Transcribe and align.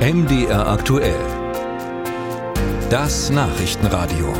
MDR 0.00 0.66
aktuell. 0.66 1.20
Das 2.88 3.28
Nachrichtenradio. 3.28 4.32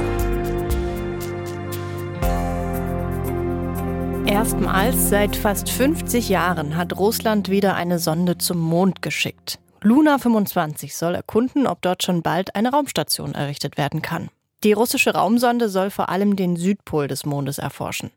Erstmals 4.24 5.10
seit 5.10 5.36
fast 5.36 5.68
50 5.68 6.30
Jahren 6.30 6.76
hat 6.76 6.96
Russland 6.96 7.50
wieder 7.50 7.74
eine 7.74 7.98
Sonde 7.98 8.38
zum 8.38 8.58
Mond 8.58 9.02
geschickt. 9.02 9.58
Luna 9.82 10.16
25 10.16 10.96
soll 10.96 11.14
erkunden, 11.14 11.66
ob 11.66 11.82
dort 11.82 12.04
schon 12.04 12.22
bald 12.22 12.56
eine 12.56 12.70
Raumstation 12.70 13.34
errichtet 13.34 13.76
werden 13.76 14.00
kann. 14.00 14.30
Die 14.64 14.72
russische 14.72 15.12
Raumsonde 15.12 15.68
soll 15.68 15.90
vor 15.90 16.08
allem 16.08 16.36
den 16.36 16.56
Südpol 16.56 17.06
des 17.06 17.26
Mondes 17.26 17.58
erforschen. 17.58 18.10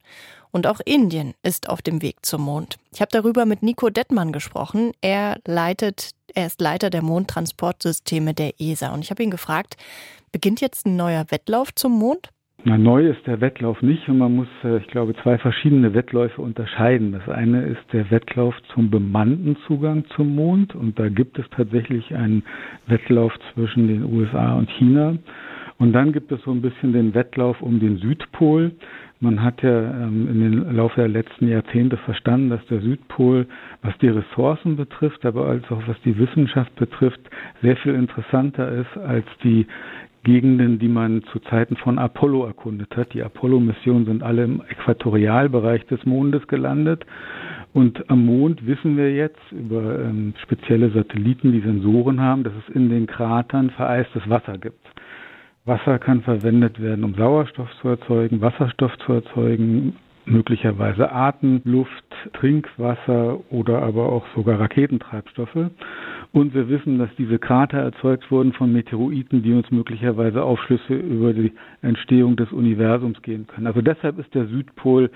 Und 0.53 0.67
auch 0.67 0.79
Indien 0.85 1.33
ist 1.41 1.67
auf 1.67 1.81
dem 1.81 2.03
Weg 2.03 2.17
zum 2.21 2.43
Mond. 2.43 2.77
Ich 2.93 3.01
habe 3.01 3.09
darüber 3.11 3.45
mit 3.45 3.63
Nico 3.63 3.89
Dettmann 3.89 4.31
gesprochen. 4.31 4.91
Er 5.01 5.39
leitet, 5.47 6.11
er 6.35 6.45
ist 6.45 6.61
Leiter 6.61 6.91
der 6.91 7.01
Mondtransportsysteme 7.01 8.35
der 8.35 8.53
ESA. 8.59 8.93
Und 8.93 9.03
ich 9.03 9.09
habe 9.09 9.23
ihn 9.23 9.31
gefragt, 9.31 9.77
beginnt 10.31 10.61
jetzt 10.61 10.85
ein 10.85 10.95
neuer 10.95 11.25
Wettlauf 11.29 11.73
zum 11.73 11.97
Mond? 11.97 12.29
Na, 12.65 12.77
neu 12.77 13.09
ist 13.09 13.25
der 13.25 13.41
Wettlauf 13.41 13.81
nicht 13.81 14.07
und 14.07 14.19
man 14.19 14.35
muss, 14.35 14.47
äh, 14.63 14.77
ich 14.77 14.87
glaube, 14.87 15.15
zwei 15.21 15.37
verschiedene 15.37 15.93
Wettläufe 15.95 16.41
unterscheiden. 16.41 17.11
Das 17.11 17.27
eine 17.27 17.65
ist 17.65 17.81
der 17.91 18.09
Wettlauf 18.09 18.53
zum 18.73 18.89
bemannten 18.89 19.57
Zugang 19.67 20.05
zum 20.15 20.35
Mond 20.35 20.73
und 20.75 20.97
da 20.97 21.09
gibt 21.09 21.37
es 21.39 21.45
tatsächlich 21.49 22.15
einen 22.15 22.43
Wettlauf 22.85 23.33
zwischen 23.53 23.87
den 23.87 24.03
USA 24.03 24.53
und 24.53 24.69
China. 24.77 25.17
Und 25.83 25.91
dann 25.91 26.13
gibt 26.13 26.31
es 26.31 26.41
so 26.43 26.51
ein 26.51 26.61
bisschen 26.61 26.93
den 26.93 27.13
Wettlauf 27.13 27.61
um 27.61 27.81
den 27.81 27.97
Südpol. 27.97 28.71
Man 29.19 29.43
hat 29.43 29.61
ja 29.63 29.81
ähm, 29.81 30.29
in 30.29 30.39
den 30.39 30.75
Laufe 30.77 31.01
der 31.01 31.09
letzten 31.09 31.49
Jahrzehnte 31.49 31.97
verstanden, 31.97 32.51
dass 32.51 32.65
der 32.67 32.79
Südpol, 32.79 33.47
was 33.81 33.93
die 33.97 34.07
Ressourcen 34.07 34.77
betrifft, 34.77 35.25
aber 35.25 35.45
als 35.45 35.69
auch 35.69 35.81
was 35.85 35.97
die 36.05 36.17
Wissenschaft 36.17 36.73
betrifft, 36.77 37.19
sehr 37.61 37.75
viel 37.75 37.95
interessanter 37.95 38.71
ist 38.71 38.97
als 38.97 39.25
die 39.43 39.67
Gegenden, 40.23 40.79
die 40.79 40.87
man 40.87 41.21
zu 41.33 41.39
Zeiten 41.39 41.75
von 41.75 41.99
Apollo 41.99 42.45
erkundet 42.45 42.95
hat. 42.95 43.13
Die 43.13 43.21
Apollo-Missionen 43.21 44.05
sind 44.05 44.23
alle 44.23 44.45
im 44.45 44.61
Äquatorialbereich 44.61 45.85
des 45.87 46.05
Mondes 46.05 46.47
gelandet. 46.47 47.05
Und 47.73 48.09
am 48.09 48.25
Mond 48.25 48.65
wissen 48.65 48.95
wir 48.95 49.13
jetzt 49.13 49.51
über 49.51 49.99
ähm, 49.99 50.33
spezielle 50.43 50.91
Satelliten, 50.91 51.51
die 51.51 51.59
Sensoren 51.59 52.21
haben, 52.21 52.45
dass 52.45 52.53
es 52.53 52.73
in 52.73 52.87
den 52.87 53.05
Kratern 53.05 53.69
vereistes 53.71 54.29
Wasser 54.29 54.57
gibt. 54.57 54.92
Wasser 55.65 55.97
kann 55.97 56.21
verwendet 56.21 56.81
werden, 56.81 57.05
um 57.05 57.15
Sauerstoff 57.15 57.69
zu 57.81 57.87
erzeugen, 57.87 58.41
Wasserstoff 58.41 58.97
zu 59.05 59.13
erzeugen, 59.13 59.95
möglicherweise 60.25 61.11
Atemluft, 61.11 62.03
Trinkwasser 62.33 63.39
oder 63.51 63.81
aber 63.81 64.09
auch 64.09 64.25
sogar 64.35 64.59
Raketentreibstoffe. 64.59 65.69
Und 66.31 66.53
wir 66.53 66.67
wissen, 66.69 66.97
dass 66.97 67.09
diese 67.17 67.39
Krater 67.39 67.77
erzeugt 67.77 68.29
wurden 68.31 68.53
von 68.53 68.71
Meteoroiden, 68.73 69.43
die 69.43 69.53
uns 69.53 69.69
möglicherweise 69.71 70.43
Aufschlüsse 70.43 70.95
über 70.95 71.33
die 71.33 71.53
Entstehung 71.81 72.35
des 72.35 72.51
Universums 72.51 73.21
geben 73.21 73.47
können. 73.47 73.67
Also 73.67 73.81
deshalb 73.81 74.17
ist 74.19 74.33
der 74.33 74.47
Südpol 74.47 75.09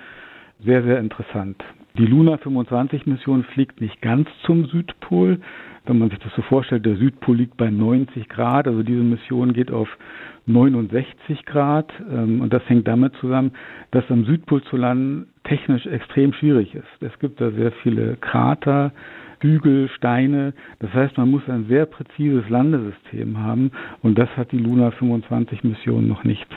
sehr, 0.63 0.83
sehr 0.83 0.99
interessant. 0.99 1.63
Die 1.97 2.05
Luna 2.05 2.37
25 2.37 3.07
Mission 3.07 3.43
fliegt 3.43 3.81
nicht 3.81 4.01
ganz 4.03 4.29
zum 4.45 4.65
Südpol. 4.65 5.39
Wenn 5.87 5.97
man 5.97 6.11
sich 6.11 6.19
das 6.19 6.31
so 6.35 6.43
vorstellt, 6.43 6.85
der 6.85 6.95
Südpol 6.95 7.37
liegt 7.37 7.57
bei 7.57 7.71
90 7.71 8.29
Grad. 8.29 8.67
Also 8.67 8.83
diese 8.83 9.01
Mission 9.01 9.53
geht 9.53 9.71
auf 9.71 9.87
69 10.45 11.43
Grad. 11.45 11.91
Ähm, 12.11 12.41
und 12.41 12.53
das 12.53 12.61
hängt 12.69 12.87
damit 12.87 13.15
zusammen, 13.15 13.51
dass 13.89 14.03
am 14.11 14.25
Südpol 14.25 14.61
zu 14.65 14.77
landen 14.77 15.27
technisch 15.43 15.87
extrem 15.87 16.33
schwierig 16.33 16.75
ist. 16.75 16.85
Es 17.01 17.17
gibt 17.17 17.41
da 17.41 17.49
sehr 17.49 17.71
viele 17.71 18.15
Krater, 18.17 18.91
Hügel, 19.39 19.89
Steine. 19.89 20.53
Das 20.77 20.93
heißt, 20.93 21.17
man 21.17 21.31
muss 21.31 21.49
ein 21.49 21.65
sehr 21.67 21.87
präzises 21.87 22.47
Landesystem 22.47 23.39
haben. 23.39 23.71
Und 24.03 24.19
das 24.19 24.29
hat 24.37 24.51
die 24.51 24.59
Luna 24.59 24.91
25 24.91 25.63
Mission 25.63 26.07
noch 26.07 26.23
nicht. 26.23 26.47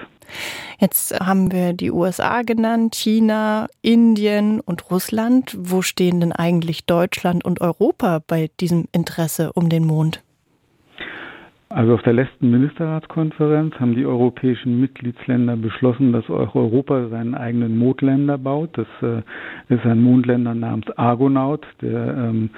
Jetzt 0.81 1.21
haben 1.21 1.53
wir 1.53 1.75
die 1.75 1.91
USA 1.91 2.41
genannt, 2.41 2.95
China, 2.95 3.67
Indien 3.83 4.61
und 4.61 4.91
Russland. 4.91 5.55
Wo 5.61 5.83
stehen 5.83 6.21
denn 6.21 6.33
eigentlich 6.33 6.87
Deutschland 6.87 7.45
und 7.45 7.61
Europa 7.61 8.21
bei 8.27 8.49
diesem 8.61 8.87
Interesse 8.91 9.53
um 9.53 9.69
den 9.69 9.85
Mond? 9.85 10.23
Also 11.69 11.95
auf 11.95 12.03
der 12.03 12.15
letzten 12.15 12.51
Ministerratskonferenz 12.51 13.75
haben 13.75 13.95
die 13.95 14.07
europäischen 14.07 14.81
Mitgliedsländer 14.81 15.57
beschlossen, 15.57 16.13
dass 16.13 16.29
auch 16.31 16.55
Europa 16.55 17.09
seinen 17.09 17.35
eigenen 17.35 17.77
Mondländer 17.77 18.39
baut. 18.39 18.71
Das 18.73 18.89
äh, 19.03 19.23
ist 19.73 19.85
ein 19.85 20.03
Mondländer 20.03 20.55
namens 20.55 20.91
Argonaut, 20.97 21.65
der 21.83 22.17
ähm, 22.17 22.51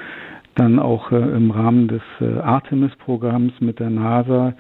dann 0.55 0.79
auch 0.79 1.11
äh, 1.11 1.17
im 1.17 1.51
Rahmen 1.51 1.89
des 1.89 2.03
äh, 2.21 2.39
Artemis-Programms 2.39 3.53
mit 3.61 3.81
der 3.81 3.91
NASA 3.91 4.55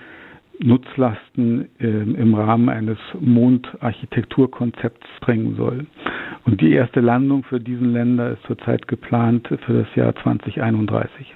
Nutzlasten 0.62 1.68
äh, 1.78 1.86
im 1.86 2.34
Rahmen 2.34 2.68
eines 2.68 2.98
Mondarchitekturkonzepts 3.20 5.06
bringen 5.20 5.56
soll. 5.56 5.86
Und 6.44 6.60
die 6.60 6.72
erste 6.72 7.00
Landung 7.00 7.44
für 7.44 7.60
diesen 7.60 7.92
Länder 7.92 8.32
ist 8.32 8.42
zurzeit 8.46 8.88
geplant 8.88 9.48
für 9.66 9.84
das 9.84 9.94
Jahr 9.94 10.14
2031. 10.22 11.34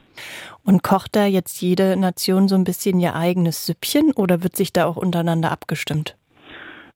Und 0.64 0.82
kocht 0.82 1.14
da 1.14 1.26
jetzt 1.26 1.60
jede 1.60 1.96
Nation 1.96 2.48
so 2.48 2.56
ein 2.56 2.64
bisschen 2.64 2.98
ihr 2.98 3.14
eigenes 3.14 3.66
Süppchen 3.66 4.12
oder 4.16 4.42
wird 4.42 4.56
sich 4.56 4.72
da 4.72 4.86
auch 4.86 4.96
untereinander 4.96 5.52
abgestimmt? 5.52 6.16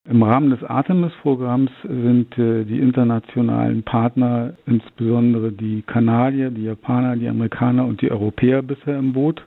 Im 0.08 0.22
Rahmen 0.22 0.50
des 0.50 0.64
Artemis-Programms 0.64 1.70
sind 1.82 2.36
äh, 2.38 2.64
die 2.64 2.80
internationalen 2.80 3.82
Partner, 3.82 4.54
insbesondere 4.66 5.52
die 5.52 5.82
Kanadier, 5.82 6.50
die 6.50 6.64
Japaner, 6.64 7.16
die 7.16 7.28
Amerikaner 7.28 7.84
und 7.84 8.00
die 8.00 8.10
Europäer 8.10 8.62
bisher 8.62 8.98
im 8.98 9.12
Boot. 9.12 9.44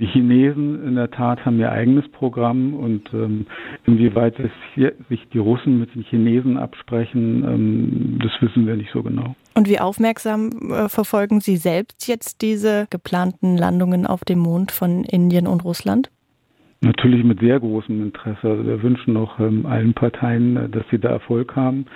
Die 0.00 0.06
Chinesen 0.06 0.86
in 0.86 0.94
der 0.94 1.10
Tat 1.10 1.44
haben 1.44 1.58
ihr 1.58 1.72
eigenes 1.72 2.08
Programm 2.08 2.74
und 2.74 3.12
ähm, 3.12 3.46
inwieweit 3.84 4.34
hier, 4.74 4.92
sich 5.08 5.26
die 5.32 5.38
Russen 5.38 5.80
mit 5.80 5.94
den 5.94 6.02
Chinesen 6.02 6.56
absprechen, 6.56 7.44
ähm, 7.44 8.18
das 8.22 8.30
wissen 8.40 8.66
wir 8.66 8.76
nicht 8.76 8.92
so 8.92 9.02
genau. 9.02 9.34
Und 9.54 9.68
wie 9.68 9.80
aufmerksam 9.80 10.70
äh, 10.70 10.88
verfolgen 10.88 11.40
Sie 11.40 11.56
selbst 11.56 12.06
jetzt 12.06 12.42
diese 12.42 12.86
geplanten 12.90 13.56
Landungen 13.56 14.06
auf 14.06 14.24
dem 14.24 14.38
Mond 14.38 14.70
von 14.70 15.02
Indien 15.02 15.48
und 15.48 15.64
Russland? 15.64 16.10
Natürlich 16.80 17.24
mit 17.24 17.40
sehr 17.40 17.58
großem 17.58 18.00
Interesse. 18.00 18.48
Also 18.48 18.64
wir 18.64 18.80
wünschen 18.84 19.16
auch 19.16 19.40
ähm, 19.40 19.66
allen 19.66 19.94
Parteien, 19.94 20.56
äh, 20.56 20.68
dass 20.68 20.84
sie 20.92 20.98
da 20.98 21.08
Erfolg 21.08 21.56
haben 21.56 21.86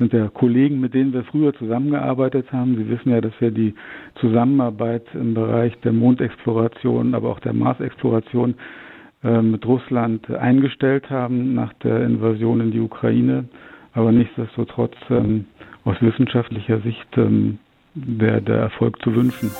sind 0.00 0.14
ja 0.14 0.28
Kollegen, 0.28 0.80
mit 0.80 0.94
denen 0.94 1.12
wir 1.12 1.24
früher 1.24 1.52
zusammengearbeitet 1.54 2.50
haben. 2.52 2.76
Sie 2.76 2.88
wissen 2.88 3.10
ja, 3.10 3.20
dass 3.20 3.34
wir 3.38 3.50
die 3.50 3.74
Zusammenarbeit 4.18 5.04
im 5.14 5.34
Bereich 5.34 5.78
der 5.80 5.92
Mondexploration, 5.92 7.14
aber 7.14 7.28
auch 7.28 7.40
der 7.40 7.52
Marsexploration 7.52 8.54
äh, 9.22 9.42
mit 9.42 9.64
Russland 9.66 10.28
eingestellt 10.30 11.10
haben 11.10 11.54
nach 11.54 11.72
der 11.74 12.04
Invasion 12.04 12.60
in 12.60 12.70
die 12.72 12.80
Ukraine. 12.80 13.44
Aber 13.92 14.10
nichtsdestotrotz 14.10 14.96
ähm, 15.10 15.44
aus 15.84 15.96
wissenschaftlicher 16.00 16.80
Sicht 16.80 17.08
ähm, 17.18 17.58
wäre 17.94 18.40
der 18.40 18.56
Erfolg 18.56 19.00
zu 19.02 19.14
wünschen. 19.14 19.50